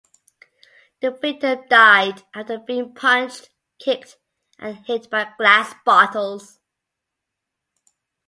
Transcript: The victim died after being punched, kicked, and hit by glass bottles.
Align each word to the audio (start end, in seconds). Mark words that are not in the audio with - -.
The 1.01 1.11
victim 1.11 1.67
died 1.69 2.23
after 2.33 2.57
being 2.57 2.95
punched, 2.95 3.51
kicked, 3.77 4.17
and 4.57 4.77
hit 4.87 5.11
by 5.11 5.31
glass 5.37 5.75
bottles. 5.85 6.57